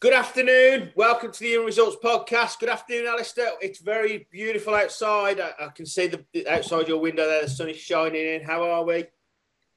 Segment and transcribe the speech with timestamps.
[0.00, 0.92] Good afternoon.
[0.96, 2.58] Welcome to the Human Results podcast.
[2.58, 3.50] Good afternoon, Alistair.
[3.60, 5.38] It's very beautiful outside.
[5.40, 7.42] I, I, can see the outside your window there.
[7.42, 8.42] The sun is shining in.
[8.42, 9.04] How are we?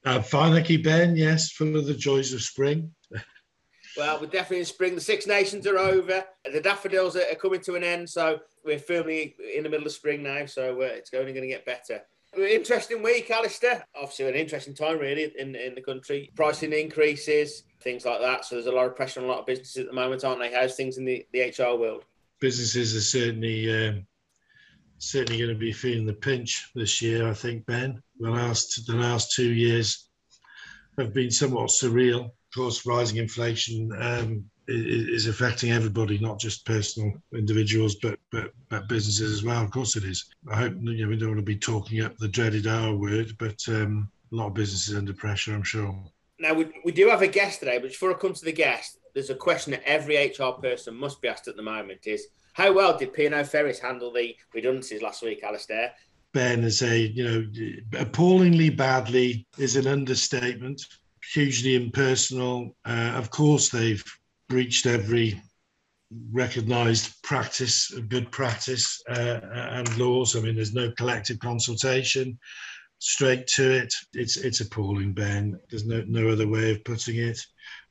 [0.02, 1.14] Uh, fine, thank you, Ben.
[1.14, 2.94] Yes, full of the joys of spring.
[3.98, 4.94] well, we're definitely in spring.
[4.94, 6.24] The Six Nations are over.
[6.50, 8.08] The daffodils are coming to an end.
[8.08, 10.46] So we're firmly in the middle of spring now.
[10.46, 12.00] So uh, it's only going to get better.
[12.36, 13.84] Interesting week, Alistair.
[13.94, 16.30] Obviously, an interesting time really in, in the country.
[16.34, 18.44] Pricing increases, things like that.
[18.44, 20.40] So there's a lot of pressure on a lot of businesses at the moment, aren't
[20.40, 20.52] they?
[20.52, 22.04] How's things in the, the HR world?
[22.40, 24.06] Businesses are certainly um,
[24.98, 27.28] certainly going to be feeling the pinch this year.
[27.28, 28.02] I think Ben.
[28.18, 30.08] The last the last two years
[30.98, 32.26] have been somewhat surreal.
[32.26, 38.88] Of course, rising inflation um, is affecting everybody, not just personal individuals, but, but but
[38.88, 39.62] businesses as well.
[39.62, 40.24] Of course, it is.
[40.50, 43.36] I hope you know, we don't want to be talking up the dreaded R word,
[43.38, 45.94] but um, a lot of businesses under pressure, I'm sure.
[46.38, 48.98] Now we, we do have a guest today, but before I come to the guest,
[49.12, 52.72] there's a question that every HR person must be asked at the moment: is how
[52.72, 55.92] well did P&O Ferries handle the redundancies last week, Alistair?
[56.32, 60.84] Ben is a you know appallingly badly is an understatement.
[61.32, 62.76] Hugely impersonal.
[62.84, 64.04] Uh, of course, they've
[64.48, 65.40] breached every
[66.32, 70.36] recognized practice, good practice uh, and laws.
[70.36, 72.38] I mean, there's no collective consultation.
[72.98, 73.92] Straight to it.
[74.14, 75.58] It's it's appalling, Ben.
[75.68, 77.38] There's no no other way of putting it.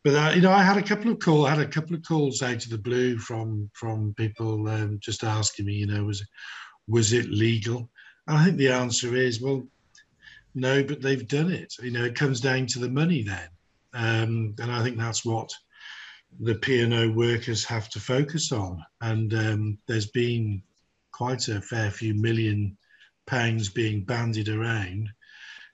[0.03, 1.45] But uh, you know, I had a couple of calls.
[1.45, 5.23] I had a couple of calls out of the blue from from people um, just
[5.23, 6.25] asking me, you know, was
[6.87, 7.89] was it legal?
[8.27, 9.67] And I think the answer is, well,
[10.55, 11.73] no, but they've done it.
[11.81, 13.49] You know, it comes down to the money then,
[13.93, 15.53] um, and I think that's what
[16.39, 18.83] the P&O workers have to focus on.
[19.01, 20.61] And um, there's been
[21.11, 22.77] quite a fair few million
[23.25, 25.09] pounds being bandied around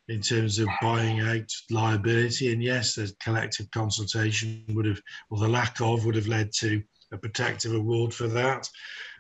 [0.08, 2.52] in terms of buying out liability.
[2.52, 6.84] And yes, the collective consultation would have, or the lack of, would have led to
[7.12, 8.68] a protective award for that,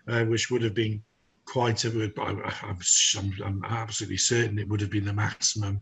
[0.08, 1.02] uh, which would have been
[1.46, 5.81] quite a, I'm, I'm, absolutely certain it would have been the maximum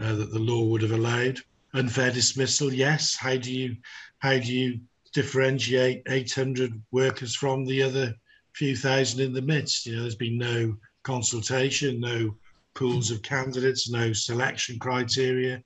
[0.00, 1.38] uh, that the law would have allowed.
[1.72, 3.16] Unfair dismissal, yes.
[3.16, 3.76] How do you,
[4.18, 4.80] how do you
[5.14, 8.14] differentiate 800 workers from the other
[8.54, 9.86] few thousand in the midst.
[9.86, 12.36] You know, there's been no consultation, no
[12.74, 15.62] pools of candidates, no selection criteria.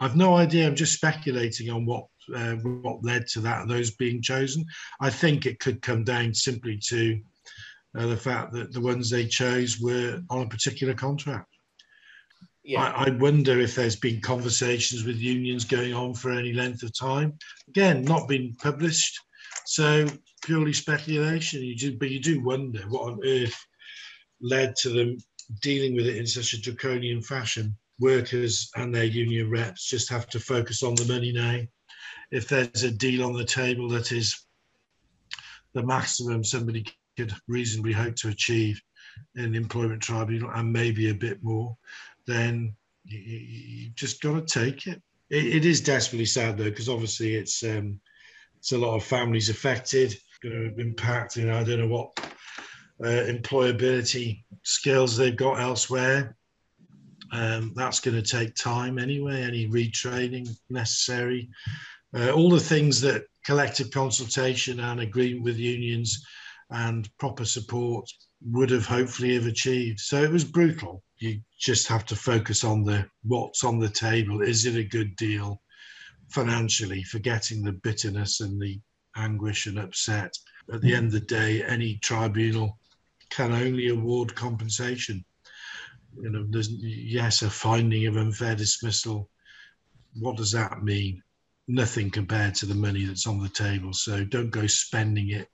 [0.00, 0.66] I've no idea.
[0.66, 4.64] I'm just speculating on what uh, what led to that those being chosen.
[5.00, 7.20] I think it could come down simply to
[7.96, 11.48] uh, the fact that the ones they chose were on a particular contract
[12.70, 12.92] yeah.
[12.96, 16.96] I, I, wonder if there's been conversations with unions going on for any length of
[16.96, 17.36] time.
[17.68, 19.18] Again, not been published,
[19.66, 20.06] so
[20.44, 21.62] purely speculation.
[21.62, 23.58] You do, but you do wonder what on earth
[24.40, 25.18] led to them
[25.62, 27.76] dealing with it in such a draconian fashion.
[27.98, 31.60] Workers and their union reps just have to focus on the money now.
[32.30, 34.46] If there's a deal on the table that is
[35.74, 36.86] the maximum somebody
[37.16, 38.80] could reasonably hope to achieve
[39.34, 41.76] in employment tribunal and maybe a bit more,
[42.30, 42.74] then
[43.04, 45.02] you, you just got to take it.
[45.30, 45.56] it.
[45.56, 48.00] it is desperately sad though, because obviously it's um,
[48.58, 51.36] it's a lot of families affected, going to impact.
[51.36, 52.12] You know, I don't know what
[53.02, 56.36] uh, employability skills they've got elsewhere.
[57.32, 59.42] Um, that's going to take time anyway.
[59.42, 61.48] Any retraining necessary,
[62.14, 66.24] uh, all the things that collective consultation and agreement with unions
[66.70, 68.08] and proper support
[68.42, 70.00] would have hopefully have achieved.
[70.00, 74.40] So it was brutal you just have to focus on the what's on the table.
[74.40, 75.60] Is it a good deal
[76.30, 78.80] financially, forgetting the bitterness and the
[79.16, 80.34] anguish and upset?
[80.72, 82.78] At the end of the day, any tribunal
[83.28, 85.24] can only award compensation.
[86.20, 89.28] You know, there's yes, a finding of unfair dismissal.
[90.18, 91.22] What does that mean?
[91.68, 93.92] Nothing compared to the money that's on the table.
[93.92, 95.48] So don't go spending it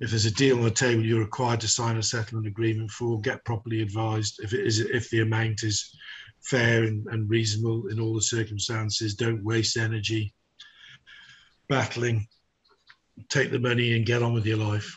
[0.00, 3.20] if there's a deal on the table you're required to sign a settlement agreement for,
[3.20, 4.40] get properly advised.
[4.42, 5.94] If it is, if the amount is
[6.40, 10.34] fair and, and reasonable in all the circumstances, don't waste energy
[11.68, 12.26] battling.
[13.28, 14.96] Take the money and get on with your life.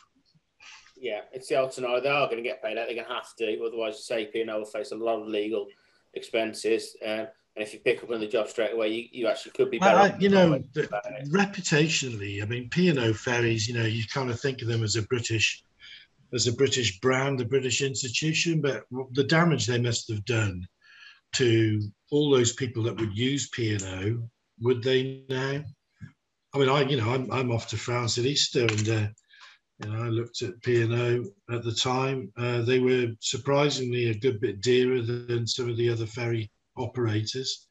[0.98, 2.04] Yeah, it's the alternative.
[2.04, 2.88] They are going to get paid out.
[2.88, 5.68] They're going to have to, otherwise, say P&O will face a lot of legal
[6.14, 6.96] expenses.
[7.06, 7.26] Uh,
[7.56, 9.80] and if you pick up on the job straight away, you, you actually could be
[9.80, 10.14] better.
[10.14, 10.84] I, you know, the,
[11.30, 15.04] reputationally, I mean, P&O ferries, you know, you kind of think of them as a
[15.04, 15.64] British,
[16.34, 20.68] as a British brand, a British institution, but the damage they must have done
[21.34, 21.82] to
[22.12, 24.18] all those people that would use P&O,
[24.60, 25.64] would they now?
[26.54, 29.08] I mean, I, you know, I'm, I'm off to France at Easter and, uh,
[29.80, 31.24] you know, I looked at P&O
[31.54, 32.32] at the time.
[32.38, 37.68] Uh, they were surprisingly a good bit dearer than some of the other ferry operators,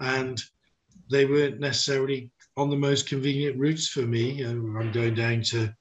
[0.00, 0.40] and
[1.10, 4.42] they weren't necessarily on the most convenient routes for me.
[4.42, 5.74] I'm going down to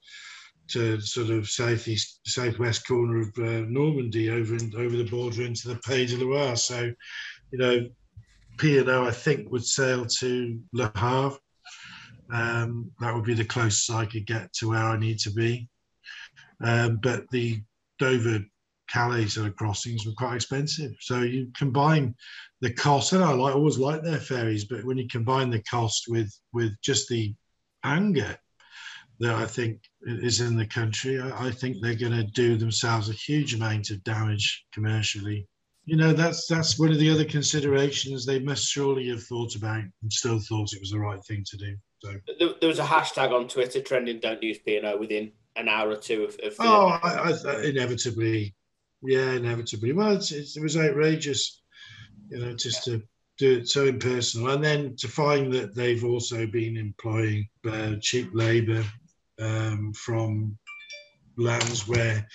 [0.69, 5.68] to sort of southeast southwest corner of uh, Normandy over in, over the border into
[5.68, 6.56] the Pays de Loire.
[6.56, 6.92] So,
[7.51, 7.89] you know,
[8.60, 11.38] P and O I think would sail to Le Havre.
[12.31, 15.68] Um, that would be the closest I could get to where I need to be.
[16.62, 17.63] Um, but the
[17.98, 18.42] Dover
[18.91, 20.91] Calais sort of crossings were quite expensive.
[21.00, 22.15] So you combine
[22.62, 26.06] the cost, and I like always like their ferries, but when you combine the cost
[26.07, 27.33] with with just the
[27.83, 28.38] anger
[29.19, 33.09] that I think is in the country, I, I think they're going to do themselves
[33.09, 35.47] a huge amount of damage commercially.
[35.86, 39.83] You know, that's that's one of the other considerations they must surely have thought about
[40.01, 41.75] and still thought it was the right thing to do.
[42.01, 42.13] So
[42.62, 45.89] there, was a hashtag on Twitter trending "Don't use P and O" within an hour
[45.89, 46.38] or two of.
[46.44, 48.56] of oh, I, I, inevitably,
[49.04, 49.94] yeah, inevitably.
[49.94, 51.62] Well, it's, it's, it was outrageous,
[52.30, 53.01] you know, just to
[53.38, 58.30] do it so impersonal, and then to find that they've also been employing uh, cheap
[58.34, 58.84] labour
[59.40, 60.57] um, from
[61.38, 62.28] lands where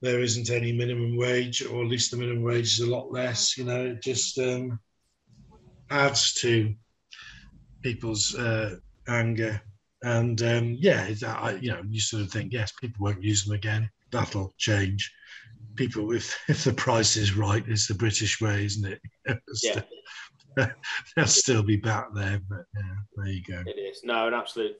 [0.00, 3.56] there isn't any minimum wage, or at least the minimum wage is a lot less.
[3.56, 4.78] You know, it just um,
[5.90, 6.74] adds to
[7.82, 8.76] people's uh,
[9.08, 9.60] anger.
[10.02, 13.54] And um, yeah, I, you know, you sort of think, yes, people won't use them
[13.54, 13.90] again.
[14.10, 15.12] That'll change.
[15.78, 19.00] People, if if the price is right, it's the British way, isn't it?
[19.62, 19.82] yeah.
[21.16, 23.62] They'll still be back there, but yeah, there you go.
[23.64, 24.76] It is no, an absolute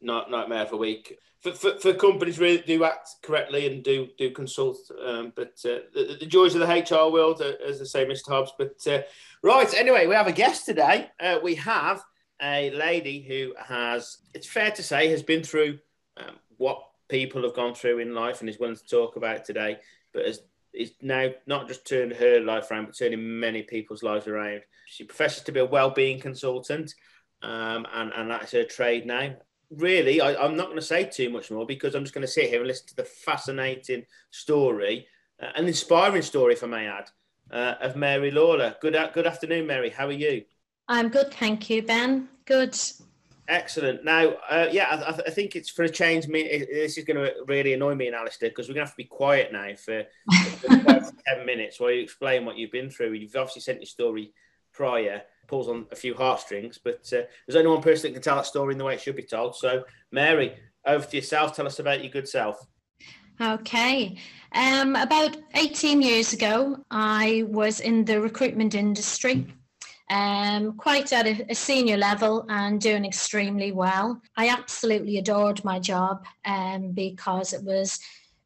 [0.00, 4.30] nightmare of a week for, for, for, companies really do act correctly and do do
[4.30, 4.78] consult.
[5.04, 8.28] Um, but uh, the, the, joys of the HR world, uh, as I say, Mr.
[8.28, 8.52] Hobbs.
[8.58, 9.02] But uh,
[9.42, 11.10] right, anyway, we have a guest today.
[11.20, 12.02] Uh, we have
[12.42, 15.78] a lady who has, it's fair to say, has been through
[16.16, 19.78] um, what people have gone through in life and is willing to talk about today.
[20.18, 20.40] But has
[20.74, 24.62] is now not just turned her life around, but turning many people's lives around.
[24.86, 26.92] She professes to be a well-being consultant,
[27.42, 29.36] um, and and that's her trade now
[29.70, 32.32] really, I, am not going to say too much more because I'm just going to
[32.32, 35.06] sit here and listen to the fascinating story,
[35.42, 37.10] uh, an inspiring story, if I may add,
[37.50, 38.76] uh, of Mary Lawler.
[38.80, 39.90] Good, good afternoon, Mary.
[39.90, 40.44] How are you?
[40.88, 42.28] I'm good, thank you, Ben.
[42.46, 42.78] Good.
[43.48, 44.04] Excellent.
[44.04, 46.28] Now, uh, yeah, I, I, think it's for a change.
[46.28, 48.94] Me, this is going to really annoy me and Alistair because we're going to have
[48.94, 50.04] to be quiet now for,
[50.60, 50.68] for
[51.26, 53.12] ten minutes while you explain what you've been through.
[53.12, 54.34] You've obviously sent your story
[54.74, 56.78] prior pulls on a few heartstrings.
[56.78, 59.00] But uh, there's only one person that can tell that story in the way it
[59.00, 59.56] should be told.
[59.56, 60.54] So, Mary,
[60.86, 61.56] over to yourself.
[61.56, 62.64] Tell us about your good self.
[63.40, 64.16] Okay.
[64.52, 69.46] Um, about 18 years ago, I was in the recruitment industry,
[70.10, 74.20] um, quite at a, a, senior level and doing extremely well.
[74.36, 78.00] I absolutely adored my job um, because it was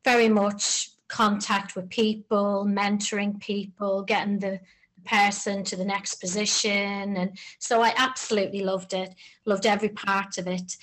[0.05, 4.61] very much contact with people, mentoring people, getting the
[5.05, 7.17] person to the next position.
[7.17, 9.15] And so I absolutely loved it,
[9.45, 10.77] loved every part of it.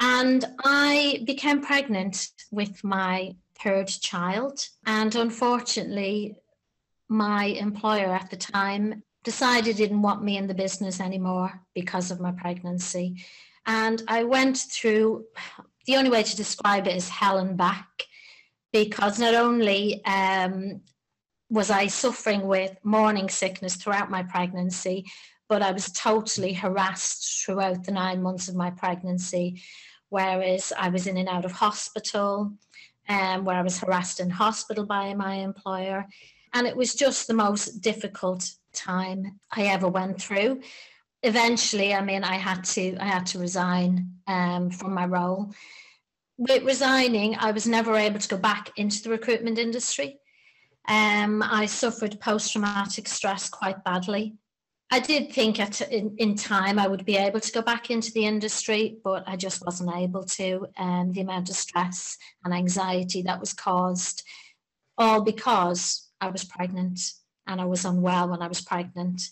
[0.00, 4.68] And I became pregnant with my third child.
[4.86, 6.36] And unfortunately,
[7.08, 12.10] my employer at the time decided he didn't want me in the business anymore because
[12.10, 13.24] of my pregnancy.
[13.66, 15.26] And I went through
[15.86, 17.88] the only way to describe it is hell and back
[18.72, 20.80] because not only um,
[21.50, 25.06] was I suffering with morning sickness throughout my pregnancy,
[25.48, 29.60] but I was totally harassed throughout the nine months of my pregnancy.
[30.08, 32.52] Whereas I was in and out of hospital,
[33.08, 36.06] um, where I was harassed in hospital by my employer.
[36.54, 40.62] And it was just the most difficult time I ever went through.
[41.22, 45.52] Eventually, I mean, I had to I had to resign um, from my role.
[46.38, 50.18] With resigning, I was never able to go back into the recruitment industry.
[50.88, 54.34] Um, I suffered post traumatic stress quite badly.
[54.90, 58.12] I did think at in, in, time I would be able to go back into
[58.12, 60.66] the industry, but I just wasn't able to.
[60.76, 64.22] Um, the amount of stress and anxiety that was caused,
[64.98, 67.00] all because I was pregnant
[67.46, 69.22] and I was unwell when I was pregnant.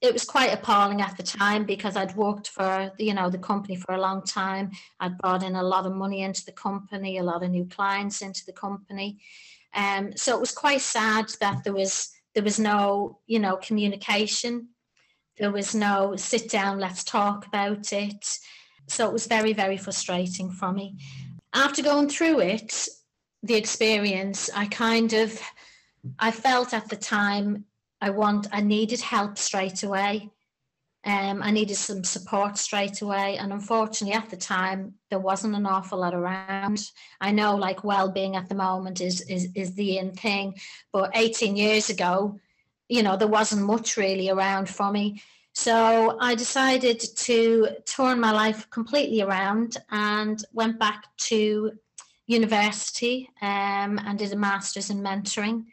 [0.00, 3.76] It was quite appalling at the time because I'd worked for you know the company
[3.76, 4.70] for a long time.
[4.98, 8.22] I'd brought in a lot of money into the company, a lot of new clients
[8.22, 9.18] into the company,
[9.74, 14.68] um, so it was quite sad that there was there was no you know communication.
[15.38, 18.38] There was no sit down, let's talk about it.
[18.88, 20.96] So it was very very frustrating for me.
[21.52, 22.88] After going through it,
[23.42, 25.40] the experience, I kind of
[26.18, 27.64] I felt at the time
[28.00, 30.30] I want I needed help straight away.
[31.04, 33.38] Um, I needed some support straight away.
[33.38, 36.90] And unfortunately, at the time, there wasn't an awful lot around.
[37.20, 40.54] I know like well-being at the moment is, is, is the in thing,
[40.92, 42.38] but 18 years ago,
[42.88, 45.22] you know, there wasn't much really around for me.
[45.54, 51.72] So I decided to turn my life completely around and went back to
[52.26, 55.64] university um, and did a master's in mentoring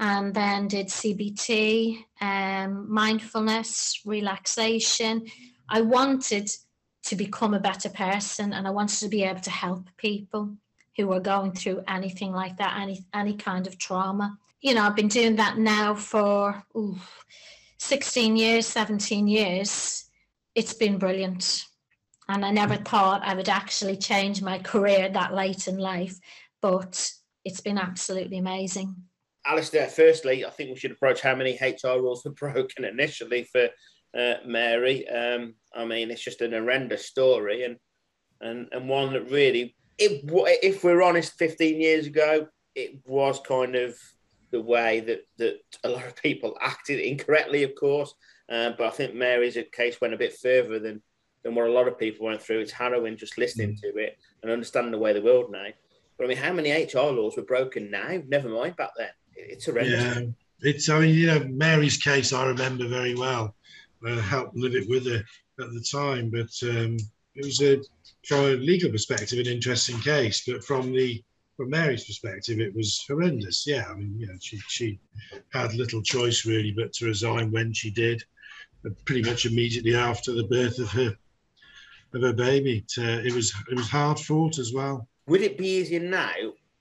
[0.00, 5.26] and then did CBT, um, mindfulness, relaxation.
[5.68, 6.50] I wanted
[7.04, 10.56] to become a better person and I wanted to be able to help people
[10.96, 14.38] who were going through anything like that, any any kind of trauma.
[14.62, 16.98] You know, I've been doing that now for ooh,
[17.78, 20.04] 16 years, 17 years.
[20.54, 21.64] It's been brilliant.
[22.28, 26.18] And I never thought I would actually change my career that late in life,
[26.62, 27.12] but
[27.44, 28.96] it's been absolutely amazing.
[29.46, 33.68] Alistair, firstly, I think we should approach how many HR rules were broken initially for
[34.16, 35.08] uh, Mary.
[35.08, 37.76] Um, I mean, it's just an horrendous story, and
[38.40, 40.22] and and one that really, it,
[40.62, 43.96] if we're honest, 15 years ago, it was kind of
[44.50, 48.14] the way that that a lot of people acted incorrectly, of course.
[48.48, 51.02] Uh, but I think Mary's case went a bit further than
[51.42, 52.60] than what a lot of people went through.
[52.60, 55.68] It's harrowing just listening to it and understanding the way the world now.
[56.18, 58.20] But I mean, how many HR laws were broken now?
[58.28, 59.08] Never mind back then.
[59.48, 60.02] It's horrendous.
[60.02, 60.20] Yeah,
[60.60, 60.88] it's.
[60.88, 63.54] I mean, you know, Mary's case I remember very well.
[64.06, 65.22] I helped live it with her
[65.60, 66.96] at the time, but um,
[67.34, 67.80] it was a
[68.26, 70.44] from a legal perspective an interesting case.
[70.46, 71.22] But from the
[71.56, 73.66] from Mary's perspective, it was horrendous.
[73.66, 74.98] Yeah, I mean, you know, she she
[75.52, 78.22] had little choice really, but to resign when she did,
[79.04, 81.14] pretty much immediately after the birth of her
[82.14, 82.78] of her baby.
[82.78, 85.06] It, uh, it was it was hard fought as well.
[85.26, 86.32] Would it be easier now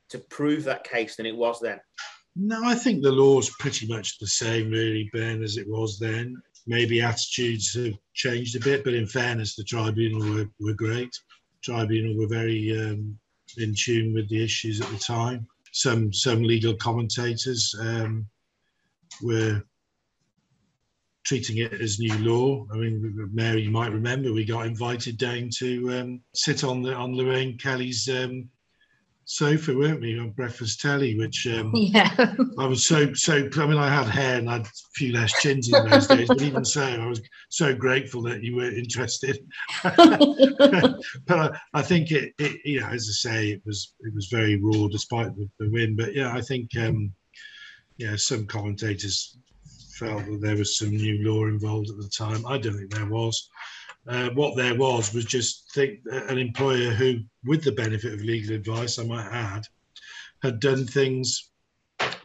[0.09, 1.79] to prove that case than it was then?
[2.36, 6.41] No, I think the law's pretty much the same, really, Ben, as it was then.
[6.67, 11.12] Maybe attitudes have changed a bit, but in fairness, the tribunal were, were great.
[11.63, 13.17] Tribunal were very um,
[13.57, 15.48] in tune with the issues at the time.
[15.71, 18.27] Some some legal commentators um,
[19.21, 19.62] were
[21.25, 22.65] treating it as new law.
[22.74, 26.93] I mean, Mary, you might remember we got invited down to um, sit on the
[26.93, 28.50] on Lorraine Kelly's um,
[29.29, 31.15] sofa, weren't we, on breakfast telly?
[31.15, 33.48] Which um, yeah, I was so so.
[33.57, 36.27] I mean, I had hair and I had a few less chins in those days,
[36.27, 39.39] but even so, I was so grateful that you were interested.
[39.83, 44.27] but I, I think it, it, you know, as I say, it was it was
[44.27, 45.95] very raw despite the, the win.
[45.95, 47.13] But yeah, I think um,
[47.98, 49.38] yeah, some commentators
[49.93, 52.45] felt that there was some new law involved at the time.
[52.48, 53.50] I don't think there was.
[54.09, 58.55] Uh, what there was was just think an employer who, with the benefit of legal
[58.55, 59.67] advice, I might add,
[60.41, 61.51] had done things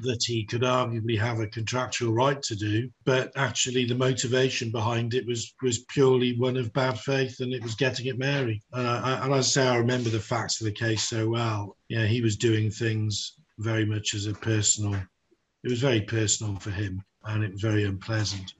[0.00, 5.12] that he could arguably have a contractual right to do, but actually the motivation behind
[5.12, 8.62] it was was purely one of bad faith, and it was getting at Mary.
[8.72, 11.76] Uh, and I say, I remember the facts of the case so well.
[11.88, 14.94] Yeah, he was doing things very much as a personal.
[14.94, 18.54] It was very personal for him and it was very unpleasant.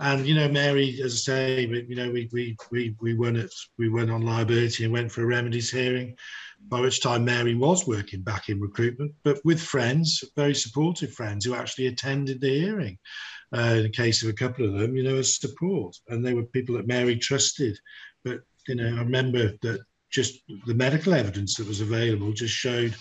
[0.00, 3.52] And you know, Mary, as I say, you know, we we we we went it.
[3.78, 6.16] We went on liability and went for a remedies hearing.
[6.68, 11.44] By which time Mary was working back in recruitment, but with friends, very supportive friends
[11.44, 12.98] who actually attended the hearing.
[13.56, 16.34] Uh, in the case of a couple of them, you know, as support, and they
[16.34, 17.78] were people that Mary trusted.
[18.22, 22.94] But you know, I remember that just the medical evidence that was available just showed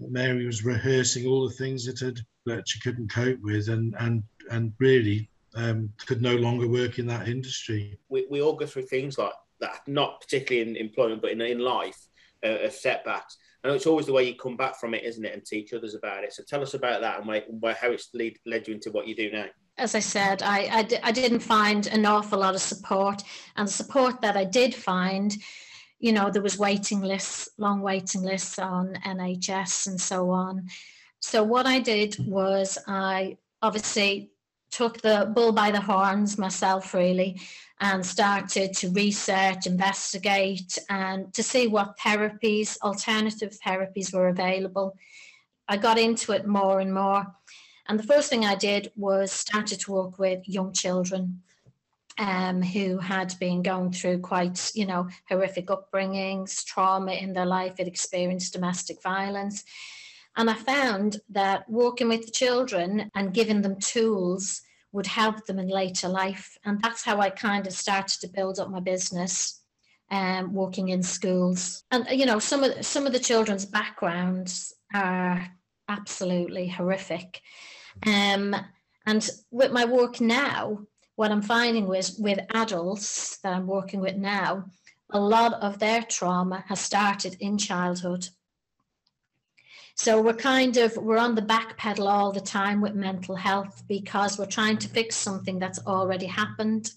[0.00, 3.94] that Mary was rehearsing all the things that had that she couldn't cope with, and
[4.00, 7.98] and and really um, could no longer work in that industry.
[8.08, 11.58] We, we all go through things like that, not particularly in employment, but in, in
[11.58, 11.98] life,
[12.44, 13.38] uh, of setbacks.
[13.64, 15.72] I know it's always the way you come back from it, isn't it, and teach
[15.72, 16.32] others about it.
[16.32, 19.08] So tell us about that and why, why how it's lead, led you into what
[19.08, 19.46] you do now.
[19.78, 23.22] As I said, I, I, I didn't find an awful lot of support,
[23.56, 25.36] and the support that I did find
[25.98, 30.66] you know there was waiting lists long waiting lists on nhs and so on
[31.20, 34.30] so what i did was i obviously
[34.76, 37.40] took the bull by the horns myself, really,
[37.80, 44.94] and started to research, investigate, and to see what therapies, alternative therapies were available.
[45.66, 47.26] I got into it more and more.
[47.88, 51.42] And the first thing I did was started to work with young children
[52.18, 57.78] um, who had been going through quite, you know, horrific upbringings, trauma in their life,
[57.78, 59.64] had experienced domestic violence.
[60.36, 64.62] And I found that working with the children and giving them tools
[64.96, 66.56] would help them in later life.
[66.64, 69.60] And that's how I kind of started to build up my business,
[70.10, 71.84] um, working in schools.
[71.90, 75.46] And you know, some of some of the children's backgrounds are
[75.88, 77.42] absolutely horrific.
[78.06, 78.56] Um,
[79.04, 80.80] and with my work now,
[81.16, 84.64] what I'm finding with with adults that I'm working with now,
[85.10, 88.28] a lot of their trauma has started in childhood.
[89.98, 93.82] So we're kind of we're on the back pedal all the time with mental health
[93.88, 96.92] because we're trying to fix something that's already happened.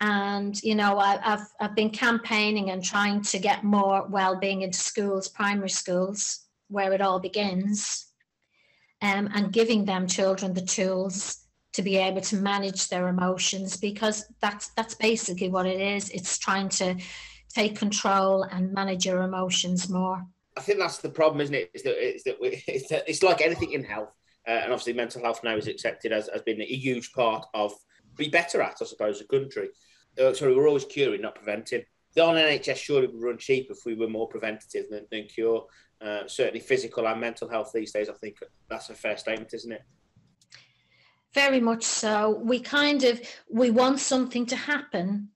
[0.00, 4.78] And, you know, I, have I've been campaigning and trying to get more well-being into
[4.78, 8.06] schools, primary schools, where it all begins,
[9.00, 11.38] um, and giving them children the tools
[11.72, 16.08] to be able to manage their emotions because that's that's basically what it is.
[16.10, 16.96] It's trying to
[17.52, 20.24] take control and manage your emotions more.
[20.56, 21.70] I think that's the problem, isn't it?
[21.74, 24.14] Is that it's that, we, that it's like anything in health,
[24.46, 27.72] uh, and obviously mental health now is accepted as has been a huge part of
[28.16, 29.68] be better at, I suppose, a country.
[30.20, 31.82] Uh, sorry, we're always curing, not preventing.
[32.14, 35.66] The on NHS surely would run cheap if we were more preventative than, than cure.
[36.00, 38.08] Uh, certainly, physical and mental health these days.
[38.08, 38.36] I think
[38.68, 39.82] that's a fair statement, isn't it?
[41.32, 42.40] Very much so.
[42.44, 45.28] We kind of we want something to happen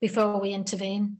[0.00, 1.18] before we intervene.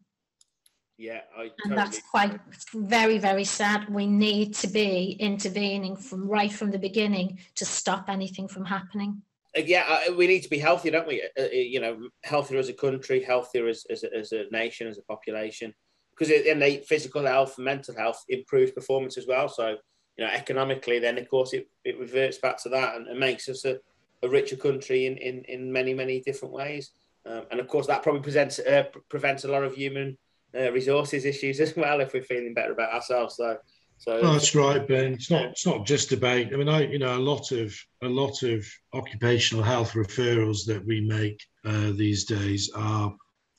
[0.97, 2.39] Yeah, I and that's quite
[2.73, 3.89] very very sad.
[3.89, 9.23] We need to be intervening from right from the beginning to stop anything from happening.
[9.57, 11.23] Uh, yeah, uh, we need to be healthier, don't we?
[11.39, 14.99] Uh, you know, healthier as a country, healthier as, as, a, as a nation, as
[14.99, 15.75] a population,
[16.11, 19.49] because in the physical health, mental health improves performance as well.
[19.49, 19.77] So,
[20.17, 23.49] you know, economically, then of course it, it reverts back to that and, and makes
[23.49, 23.79] us a,
[24.23, 26.91] a richer country in, in, in many, many different ways.
[27.27, 30.17] Um, and of course, that probably presents, uh, prevents a lot of human
[30.57, 33.37] uh, resources issues as well if we're feeling better about ourselves.
[33.37, 33.59] So,
[33.99, 35.15] so oh, that's right, Ben.
[35.15, 35.45] It's not.
[35.47, 36.53] It's not just about.
[36.53, 40.85] I mean, I you know a lot of a lot of occupational health referrals that
[40.85, 43.15] we make uh, these days are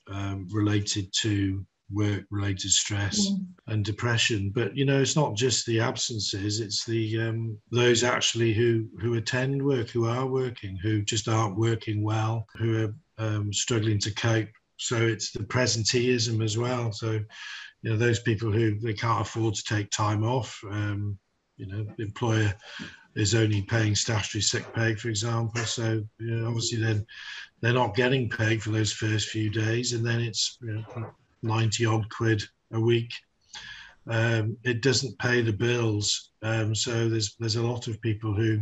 [0.08, 3.46] um, related to work-related stress mm.
[3.68, 4.50] and depression.
[4.54, 9.14] But you know, it's not just the absences; it's the um, those actually who who
[9.14, 14.12] attend work, who are working, who just aren't working well, who are um, struggling to
[14.12, 14.48] cope.
[14.76, 16.92] So it's the presenteeism as well.
[16.92, 17.20] So
[17.82, 20.60] you know, those people who they can't afford to take time off.
[20.70, 21.18] Um,
[21.56, 22.52] you know, the employer
[23.14, 25.62] is only paying statutory sick pay, for example.
[25.62, 27.06] So you know, obviously, then
[27.60, 31.10] they're not getting paid for those first few days, and then it's you know,
[31.42, 32.42] 90 odd quid
[32.72, 33.12] a week.
[34.08, 36.32] Um, it doesn't pay the bills.
[36.42, 38.60] Um, so there's there's a lot of people who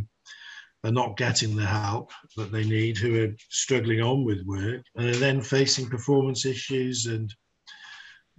[0.85, 5.09] are not getting the help that they need, who are struggling on with work, and
[5.09, 7.33] are then facing performance issues and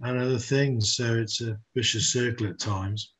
[0.01, 0.95] and other things.
[0.95, 3.13] So it's a vicious circle at times.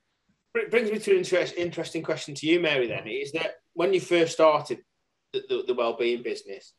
[0.55, 2.87] It brings me to an interest, interesting question to you, Mary.
[2.87, 4.79] Then is that when you first started
[5.33, 6.73] the, the, the well-being business,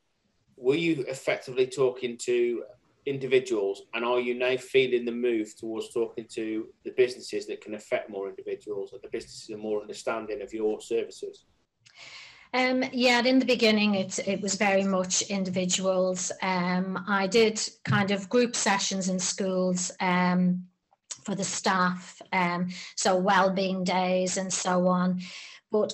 [0.57, 2.63] were you effectively talking to
[3.07, 7.75] individuals and are you now feeling the move towards talking to the businesses that can
[7.75, 11.47] affect more individuals or the businesses are more understanding of your services
[12.55, 16.33] um, yeah, in the beginning, it, it was very much individuals.
[16.43, 20.65] Um, I did kind of group sessions in schools um,
[21.25, 25.21] for the staff, um, so well-being days and so on.
[25.71, 25.93] But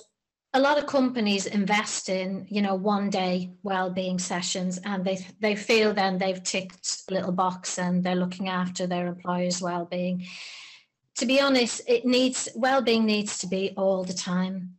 [0.54, 5.56] a lot of companies invest in you know one day well-being sessions and they they
[5.56, 10.24] feel then they've ticked a little box and they're looking after their employers well-being
[11.16, 14.76] to be honest it needs well-being needs to be all the time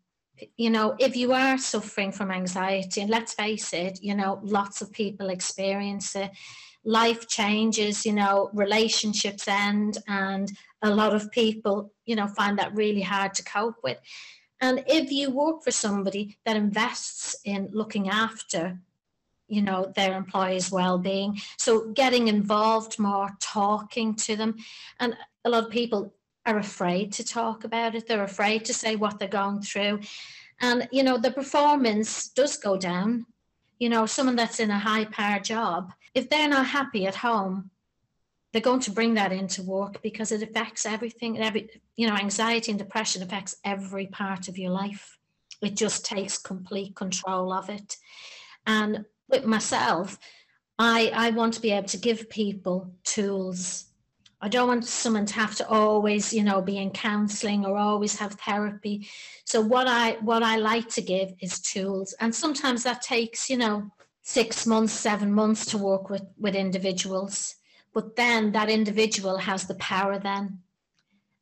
[0.58, 4.82] you know if you are suffering from anxiety and let's face it you know lots
[4.82, 6.32] of people experience it.
[6.84, 12.76] Life changes you know relationships end and a lot of people you know find that
[12.76, 14.00] really hard to cope with.
[14.62, 18.80] And if you work for somebody that invests in looking after,
[19.48, 24.56] you know, their employees' well-being, so getting involved more, talking to them,
[25.00, 26.14] and a lot of people
[26.46, 28.08] are afraid to talk about it.
[28.08, 30.00] They're afraid to say what they're going through,
[30.62, 33.26] and you know, the performance does go down.
[33.80, 37.72] You know, someone that's in a high-power job, if they're not happy at home,
[38.56, 42.72] they're going to bring that into work because it affects everything every you know anxiety
[42.72, 45.18] and depression affects every part of your life
[45.62, 47.98] it just takes complete control of it
[48.66, 50.18] and with myself
[50.80, 53.88] i i want to be able to give people tools
[54.46, 58.16] i don't want someone to have to always you know be in counseling or always
[58.20, 59.08] have therapy.
[59.44, 62.14] So what i what i like to give is tools.
[62.20, 63.90] And sometimes that takes you know
[64.22, 67.56] six months seven months to work with with individuals.
[67.96, 70.60] But then that individual has the power then.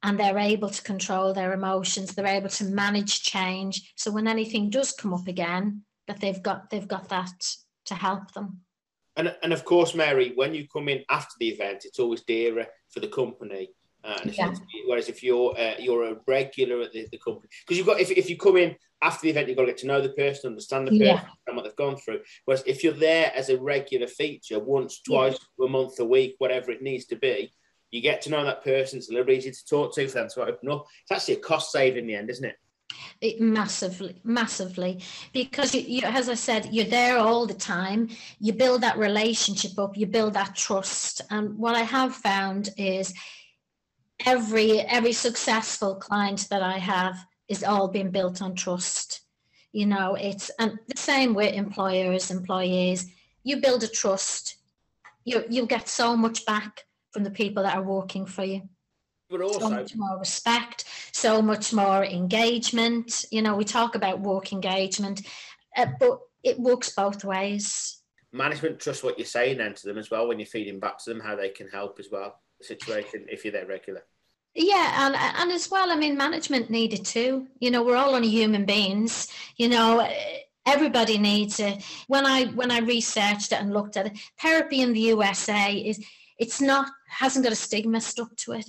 [0.03, 2.13] And they're able to control their emotions.
[2.13, 3.93] They're able to manage change.
[3.95, 7.37] So when anything does come up again that they've got they've got that
[7.85, 8.61] to help them.
[9.17, 12.65] And, and of course mary when you come in after the event it's always dearer
[12.93, 13.69] for the company
[14.03, 14.53] uh, yeah.
[14.85, 18.11] whereas if you're uh, you're a regular at the, the company because you've got if,
[18.11, 20.49] if you come in after the event you've got to get to know the person
[20.49, 21.25] understand the person yeah.
[21.47, 25.37] and what they've gone through whereas if you're there as a regular feature once twice
[25.59, 25.65] yeah.
[25.65, 27.51] a month a week whatever it needs to be
[27.91, 30.27] you get to know that person it's a little easier to talk to for them
[30.27, 32.57] to open up it's actually a cost save in the end isn't it
[33.21, 38.09] It massively, massively, because you, you, as I said, you're there all the time.
[38.39, 41.21] You build that relationship up, you build that trust.
[41.29, 43.13] And what I have found is
[44.25, 49.21] every every successful client that I have is all being built on trust.
[49.71, 53.09] You know, it's and the same with employers, employees.
[53.43, 54.57] You build a trust,
[55.23, 58.67] you you'll get so much back from the people that are working for you
[59.33, 60.85] but also so much more respect,
[61.23, 63.25] so much more engagement.
[63.31, 65.21] You know, we talk about work engagement,
[65.77, 68.01] uh, but it works both ways.
[68.33, 71.09] Management trust what you're saying then to them as well when you're feeding back to
[71.09, 74.03] them how they can help as well the situation if you're there regular.
[74.53, 77.47] Yeah, and and as well, I mean, management needed too.
[77.59, 79.29] You know, we're all only human beings.
[79.55, 80.07] You know,
[80.65, 81.83] everybody needs it.
[82.07, 86.03] When I when I researched it and looked at it, therapy in the USA is
[86.37, 88.65] it's not hasn't got a stigma stuck to it.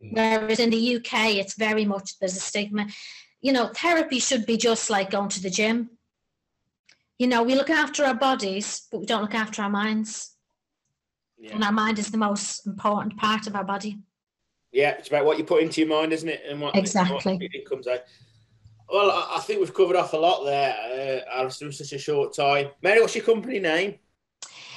[0.00, 2.86] Whereas in the UK, it's very much there's a stigma.
[3.40, 5.90] You know, therapy should be just like going to the gym.
[7.18, 10.36] You know, we look after our bodies, but we don't look after our minds.
[11.36, 11.54] Yeah.
[11.54, 13.98] And our mind is the most important part of our body.
[14.72, 16.42] Yeah, it's about what you put into your mind, isn't it?
[16.48, 18.00] And what exactly what it comes out.
[18.90, 22.34] Well, I think we've covered off a lot there, uh, Alistair, in such a short
[22.34, 22.68] time.
[22.82, 23.96] Mary, what's your company name?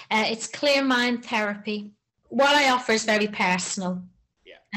[0.09, 1.91] Uh, it's Clear Mind Therapy.
[2.27, 4.03] What I offer is very personal.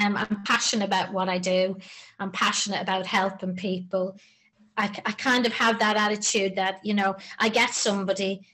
[0.02, 1.76] Um, I'm passionate about what I do.
[2.18, 4.18] I'm passionate about helping people.
[4.76, 8.46] I, I kind of have that attitude that, you know, I get somebody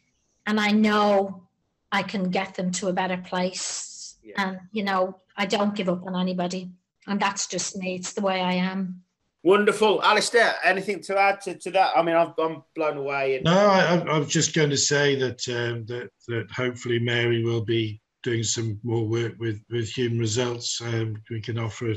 [0.46, 1.46] and I know
[1.90, 4.16] I can get them to a better place.
[4.22, 4.34] Yeah.
[4.36, 6.70] And, you know, I don't give up on anybody.
[7.06, 7.94] And that's just me.
[7.96, 9.02] It's the way I am.
[9.42, 10.02] Wonderful.
[10.02, 11.96] Alistair, anything to add to, to that?
[11.96, 13.36] I mean, I've, I'm blown away.
[13.36, 17.42] And- no, I, I was just going to say that, um, that, that hopefully Mary
[17.42, 20.80] will be doing some more work with with human results.
[20.80, 21.94] Um, we can offer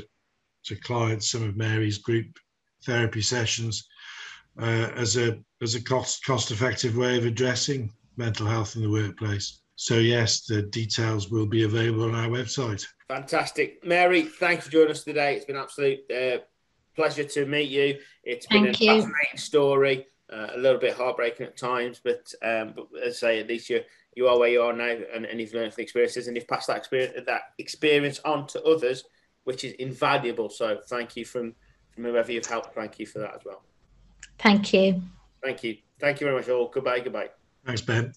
[0.64, 2.26] to clients some of Mary's group
[2.84, 3.86] therapy sessions
[4.60, 8.90] uh, as a as a cost cost effective way of addressing mental health in the
[8.90, 9.60] workplace.
[9.76, 12.86] So yes, the details will be available on our website.
[13.08, 14.22] Fantastic, Mary.
[14.22, 15.34] Thanks for joining us today.
[15.34, 16.38] It's been absolute uh,
[16.94, 17.98] pleasure to meet you.
[18.22, 18.90] It's been Thank a you.
[18.90, 20.06] fascinating story.
[20.32, 23.68] Uh, a little bit heartbreaking at times, but um, but as I say, at least
[23.68, 23.82] you're
[24.16, 26.48] you are where you are now, and, and you've learned from the experiences, and you've
[26.48, 29.04] passed that experience that experience on to others,
[29.44, 30.48] which is invaluable.
[30.48, 31.54] So thank you from
[31.94, 32.74] from whoever you've helped.
[32.74, 33.62] Thank you for that as well.
[34.38, 35.02] Thank you.
[35.42, 35.76] Thank you.
[36.00, 36.68] Thank you very much all.
[36.68, 37.00] Goodbye.
[37.00, 37.30] Goodbye.
[37.64, 38.12] Thanks, Ben.